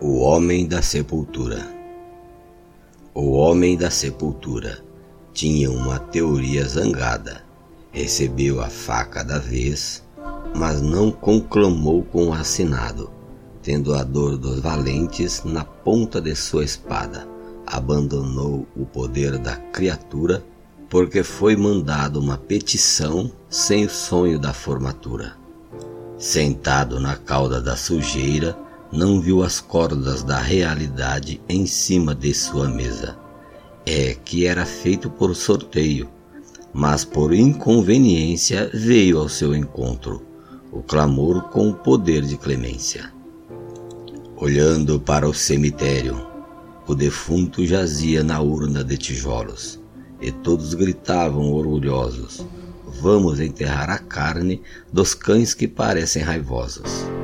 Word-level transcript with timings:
Homem 0.00 0.64
da 0.64 0.80
Sepultura 0.80 1.66
O 3.12 3.32
Homem 3.32 3.76
da 3.76 3.90
Sepultura 3.90 4.78
tinha 5.32 5.68
uma 5.72 5.98
teoria 5.98 6.64
zangada. 6.68 7.42
Recebeu 7.90 8.60
a 8.60 8.68
faca 8.68 9.24
da 9.24 9.40
vez, 9.40 10.04
mas 10.54 10.80
não 10.80 11.10
conclamou 11.10 12.04
com 12.04 12.28
o 12.28 12.32
assinado, 12.32 13.10
tendo 13.60 13.92
a 13.92 14.04
dor 14.04 14.36
dos 14.36 14.60
valentes 14.60 15.42
na 15.42 15.64
ponta 15.64 16.20
de 16.20 16.36
sua 16.36 16.62
espada. 16.62 17.26
Abandonou 17.66 18.68
o 18.76 18.86
poder 18.86 19.36
da 19.36 19.56
criatura, 19.56 20.44
porque 20.88 21.24
foi 21.24 21.56
mandado 21.56 22.20
uma 22.20 22.38
petição 22.38 23.32
sem 23.50 23.86
o 23.86 23.90
sonho 23.90 24.38
da 24.38 24.52
formatura. 24.52 25.32
Sentado 26.16 27.00
na 27.00 27.16
cauda 27.16 27.60
da 27.60 27.76
sujeira, 27.76 28.56
não 28.90 29.20
viu 29.20 29.42
as 29.42 29.60
cordas 29.60 30.22
da 30.22 30.38
realidade 30.38 31.40
em 31.48 31.66
cima 31.66 32.14
de 32.14 32.32
sua 32.32 32.68
mesa. 32.68 33.18
É 33.84 34.14
que 34.14 34.46
era 34.46 34.64
feito 34.64 35.10
por 35.10 35.34
sorteio, 35.34 36.08
mas 36.72 37.04
por 37.04 37.34
inconveniência 37.34 38.70
veio 38.72 39.18
ao 39.18 39.28
seu 39.28 39.54
encontro 39.54 40.22
o 40.70 40.82
clamor 40.82 41.44
com 41.44 41.70
o 41.70 41.74
poder 41.74 42.22
de 42.22 42.36
clemência. 42.36 43.12
Olhando 44.36 45.00
para 45.00 45.28
o 45.28 45.34
cemitério, 45.34 46.26
o 46.86 46.94
defunto 46.94 47.66
jazia 47.66 48.22
na 48.22 48.40
urna 48.40 48.84
de 48.84 48.96
tijolos, 48.96 49.80
e 50.20 50.30
todos 50.30 50.74
gritavam 50.74 51.52
orgulhosos: 51.52 52.44
Vamos 53.00 53.40
enterrar 53.40 53.90
a 53.90 53.98
carne 53.98 54.62
dos 54.92 55.14
cães 55.14 55.54
que 55.54 55.68
parecem 55.68 56.22
raivosos. 56.22 57.17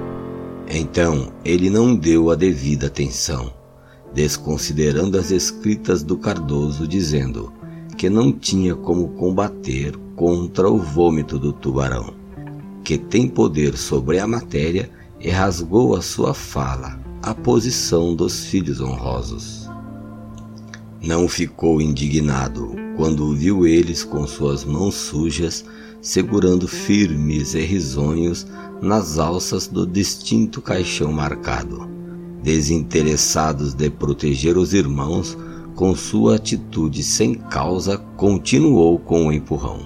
Então 0.68 1.32
ele 1.44 1.68
não 1.68 1.94
deu 1.94 2.30
a 2.30 2.34
devida 2.34 2.86
atenção, 2.86 3.52
desconsiderando 4.14 5.18
as 5.18 5.30
escritas 5.30 6.02
do 6.02 6.16
Cardoso, 6.16 6.86
dizendo 6.88 7.52
que 7.96 8.08
não 8.08 8.32
tinha 8.32 8.74
como 8.74 9.08
combater 9.08 9.96
contra 10.16 10.68
o 10.68 10.78
vômito 10.78 11.38
do 11.38 11.52
tubarão, 11.52 12.14
que 12.82 12.98
tem 12.98 13.28
poder 13.28 13.76
sobre 13.76 14.18
a 14.18 14.26
matéria 14.26 14.90
e 15.20 15.30
rasgou 15.30 15.96
a 15.96 16.02
sua 16.02 16.34
fala, 16.34 16.98
a 17.22 17.34
posição 17.34 18.14
dos 18.14 18.44
filhos 18.44 18.80
honrosos. 18.80 19.68
Não 21.02 21.28
ficou 21.28 21.80
indignado 21.80 22.74
quando 22.96 23.34
viu 23.34 23.66
eles 23.66 24.04
com 24.04 24.26
suas 24.26 24.64
mãos 24.64 24.94
sujas 24.94 25.64
segurando 26.04 26.68
firmes 26.68 27.54
e 27.54 27.62
risonhos 27.62 28.46
nas 28.82 29.18
alças 29.18 29.66
do 29.66 29.86
distinto 29.86 30.60
caixão 30.60 31.10
marcado. 31.10 31.88
Desinteressados 32.42 33.72
de 33.72 33.88
proteger 33.88 34.58
os 34.58 34.74
irmãos, 34.74 35.34
com 35.74 35.96
sua 35.96 36.36
atitude 36.36 37.02
sem 37.02 37.32
causa, 37.32 37.96
continuou 38.18 38.98
com 38.98 39.28
o 39.28 39.32
empurrão. 39.32 39.80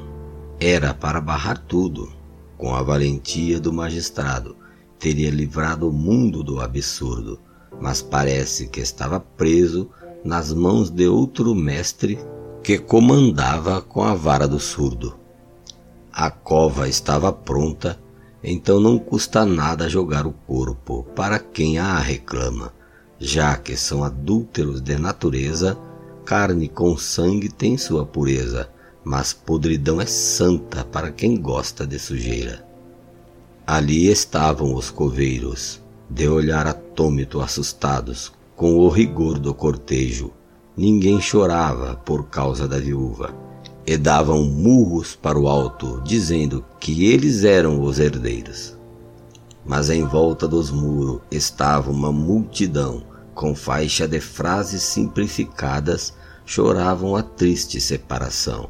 Era 0.58 0.92
para 0.92 1.20
barrar 1.20 1.56
tudo. 1.56 2.10
Com 2.56 2.74
a 2.74 2.82
valentia 2.82 3.60
do 3.60 3.72
magistrado, 3.72 4.56
teria 4.98 5.30
livrado 5.30 5.88
o 5.88 5.92
mundo 5.92 6.42
do 6.42 6.60
absurdo, 6.60 7.38
mas 7.80 8.02
parece 8.02 8.66
que 8.66 8.80
estava 8.80 9.20
preso 9.20 9.88
nas 10.24 10.52
mãos 10.52 10.90
de 10.90 11.06
outro 11.06 11.54
mestre 11.54 12.18
que 12.64 12.76
comandava 12.76 13.80
com 13.80 14.02
a 14.02 14.14
vara 14.14 14.48
do 14.48 14.58
surdo. 14.58 15.27
A 16.20 16.30
cova 16.30 16.88
estava 16.88 17.32
pronta, 17.32 17.96
então 18.42 18.80
não 18.80 18.98
custa 18.98 19.46
nada 19.46 19.88
jogar 19.88 20.26
o 20.26 20.32
corpo 20.32 21.04
para 21.14 21.38
quem 21.38 21.78
a 21.78 21.96
reclama, 22.00 22.72
já 23.20 23.56
que 23.56 23.76
são 23.76 24.02
adúlteros 24.02 24.80
de 24.80 24.98
natureza, 24.98 25.78
carne 26.24 26.66
com 26.66 26.96
sangue 26.96 27.48
tem 27.48 27.78
sua 27.78 28.04
pureza, 28.04 28.68
mas 29.04 29.32
podridão 29.32 30.00
é 30.00 30.06
santa 30.06 30.84
para 30.84 31.12
quem 31.12 31.40
gosta 31.40 31.86
de 31.86 32.00
sujeira. 32.00 32.66
Ali 33.64 34.08
estavam 34.08 34.74
os 34.74 34.90
coveiros, 34.90 35.80
de 36.10 36.26
olhar 36.26 36.66
atômito 36.66 37.40
assustados, 37.40 38.32
com 38.56 38.74
o 38.74 38.88
rigor 38.88 39.38
do 39.38 39.54
cortejo. 39.54 40.32
Ninguém 40.76 41.20
chorava 41.20 41.94
por 41.94 42.24
causa 42.28 42.66
da 42.66 42.80
viúva 42.80 43.46
e 43.88 43.96
davam 43.96 44.44
murros 44.44 45.16
para 45.16 45.38
o 45.38 45.48
alto, 45.48 46.02
dizendo 46.04 46.62
que 46.78 47.06
eles 47.06 47.42
eram 47.42 47.80
os 47.80 47.98
herdeiros. 47.98 48.76
Mas 49.64 49.88
em 49.88 50.04
volta 50.04 50.46
dos 50.46 50.70
muros 50.70 51.22
estava 51.30 51.90
uma 51.90 52.12
multidão, 52.12 53.02
com 53.34 53.54
faixa 53.54 54.06
de 54.06 54.20
frases 54.20 54.82
simplificadas, 54.82 56.12
choravam 56.44 57.16
a 57.16 57.22
triste 57.22 57.80
separação. 57.80 58.68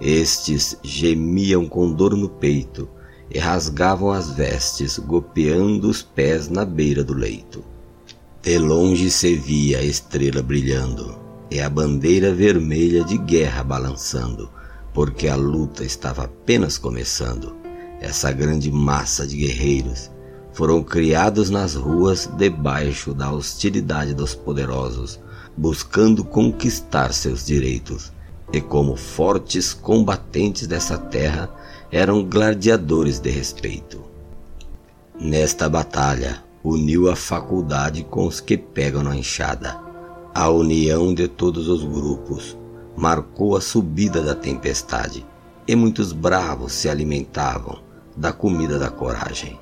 Estes 0.00 0.78
gemiam 0.82 1.68
com 1.68 1.92
dor 1.92 2.16
no 2.16 2.30
peito 2.30 2.88
e 3.30 3.38
rasgavam 3.38 4.12
as 4.12 4.30
vestes, 4.30 4.98
golpeando 4.98 5.90
os 5.90 6.00
pés 6.00 6.48
na 6.48 6.64
beira 6.64 7.04
do 7.04 7.12
leito. 7.12 7.62
De 8.40 8.56
longe 8.56 9.10
se 9.10 9.36
via 9.36 9.80
a 9.80 9.82
estrela 9.82 10.42
brilhando 10.42 11.22
e 11.54 11.60
a 11.60 11.70
bandeira 11.70 12.34
vermelha 12.34 13.04
de 13.04 13.16
guerra 13.16 13.62
balançando, 13.62 14.50
porque 14.92 15.28
a 15.28 15.36
luta 15.36 15.84
estava 15.84 16.24
apenas 16.24 16.76
começando. 16.76 17.54
Essa 18.00 18.32
grande 18.32 18.72
massa 18.72 19.24
de 19.24 19.36
guerreiros 19.36 20.10
foram 20.52 20.82
criados 20.82 21.50
nas 21.50 21.76
ruas 21.76 22.28
debaixo 22.36 23.14
da 23.14 23.30
hostilidade 23.30 24.14
dos 24.14 24.34
poderosos, 24.34 25.20
buscando 25.56 26.24
conquistar 26.24 27.12
seus 27.12 27.46
direitos. 27.46 28.12
E 28.52 28.60
como 28.60 28.96
fortes 28.96 29.72
combatentes 29.72 30.66
dessa 30.66 30.98
terra, 30.98 31.48
eram 31.88 32.24
gladiadores 32.24 33.20
de 33.20 33.30
respeito. 33.30 34.02
Nesta 35.20 35.68
batalha, 35.68 36.42
uniu 36.64 37.08
a 37.08 37.14
faculdade 37.14 38.02
com 38.02 38.26
os 38.26 38.40
que 38.40 38.58
pegam 38.58 39.04
na 39.04 39.16
enxada, 39.16 39.83
a 40.34 40.50
união 40.50 41.14
de 41.14 41.28
todos 41.28 41.68
os 41.68 41.84
grupos, 41.84 42.58
marcou 42.96 43.56
a 43.56 43.60
subida 43.60 44.20
da 44.20 44.34
tempestade, 44.34 45.24
e 45.66 45.76
muitos 45.76 46.12
bravos 46.12 46.72
se 46.72 46.88
alimentavam 46.88 47.78
da 48.16 48.32
comida 48.32 48.76
da 48.76 48.90
coragem. 48.90 49.58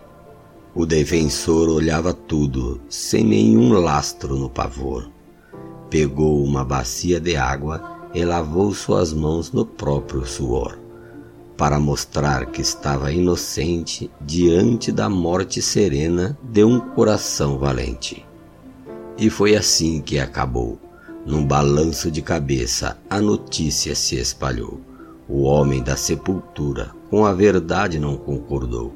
O 0.75 0.87
defensor 0.87 1.69
olhava 1.69 2.15
tudo, 2.15 2.81
sem 2.89 3.23
nenhum 3.23 3.75
lastro 3.75 4.35
no 4.35 4.49
pavor. 4.49 5.11
Pegou 5.91 6.43
uma 6.43 6.65
bacia 6.65 7.21
de 7.21 7.37
água 7.37 8.09
e 8.15 8.25
lavou 8.25 8.73
suas 8.73 9.13
mãos 9.13 9.53
no 9.53 9.67
próprio 9.67 10.25
suor, 10.25 10.79
para 11.55 11.79
mostrar 11.79 12.47
que 12.47 12.63
estava 12.63 13.13
inocente 13.13 14.11
diante 14.23 14.91
da 14.91 15.11
morte 15.11 15.61
serena 15.61 16.39
de 16.43 16.65
um 16.65 16.81
coração 16.81 17.59
valente. 17.59 18.25
E 19.19 19.29
foi 19.31 19.55
assim 19.55 20.01
que 20.01 20.19
acabou 20.19 20.79
num 21.25 21.47
balanço 21.47 22.11
de 22.11 22.21
cabeça, 22.21 22.99
a 23.09 23.21
notícia 23.21 23.95
se 23.95 24.17
espalhou. 24.17 24.81
O 25.29 25.43
homem 25.43 25.81
da 25.81 25.97
sepultura 25.97 26.91
com 27.09 27.25
a 27.25 27.33
verdade 27.33 27.97
não 27.97 28.17
concordou. 28.17 28.93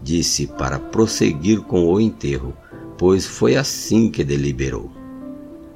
Disse 0.00 0.46
para 0.46 0.78
prosseguir 0.78 1.62
com 1.62 1.86
o 1.86 2.00
enterro, 2.00 2.54
pois 2.96 3.26
foi 3.26 3.56
assim 3.56 4.08
que 4.08 4.22
deliberou. 4.22 4.88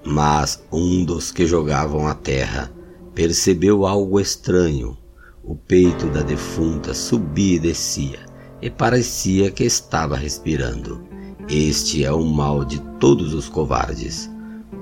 Mas 0.04 0.62
um 0.70 1.04
dos 1.04 1.32
que 1.32 1.44
jogavam 1.46 2.06
a 2.06 2.14
terra 2.14 2.70
percebeu 3.12 3.84
algo 3.84 4.20
estranho. 4.20 4.96
O 5.42 5.56
peito 5.56 6.06
da 6.06 6.22
defunta 6.22 6.94
subia 6.94 7.56
e 7.56 7.58
descia, 7.58 8.20
e 8.62 8.70
parecia 8.70 9.50
que 9.50 9.64
estava 9.64 10.16
respirando. 10.16 11.02
Este 11.50 12.04
é 12.04 12.12
o 12.12 12.22
mal 12.26 12.62
de 12.62 12.78
todos 13.00 13.32
os 13.32 13.48
covardes 13.48 14.30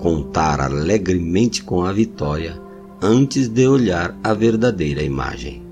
contar 0.00 0.60
alegremente 0.60 1.62
com 1.62 1.84
a 1.84 1.92
vitória 1.92 2.60
antes 3.00 3.46
de 3.46 3.68
olhar 3.68 4.18
a 4.22 4.34
verdadeira 4.34 5.00
imagem. 5.00 5.62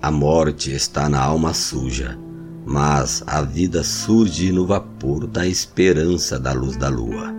A 0.00 0.12
morte 0.12 0.70
está 0.70 1.08
na 1.08 1.20
alma 1.20 1.52
suja, 1.54 2.16
mas 2.64 3.24
a 3.26 3.42
vida 3.42 3.82
surge 3.82 4.52
no 4.52 4.64
vapor 4.64 5.26
da 5.26 5.44
esperança 5.44 6.38
da 6.38 6.52
luz 6.52 6.76
da 6.76 6.88
lua, 6.88 7.34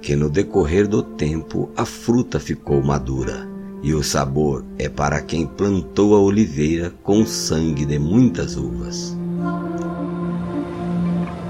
que 0.00 0.16
no 0.16 0.30
decorrer 0.30 0.88
do 0.88 1.02
tempo 1.02 1.68
a 1.76 1.84
fruta 1.84 2.40
ficou 2.40 2.82
madura, 2.82 3.46
e 3.82 3.92
o 3.92 4.02
sabor 4.02 4.64
é 4.78 4.88
para 4.88 5.20
quem 5.20 5.46
plantou 5.46 6.16
a 6.16 6.18
oliveira 6.18 6.94
com 7.02 7.26
sangue 7.26 7.84
de 7.84 7.98
muitas 7.98 8.56
uvas. 8.56 9.17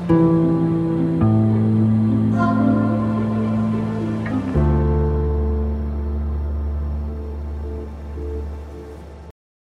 Thank 0.08 0.20
you. 0.20 0.48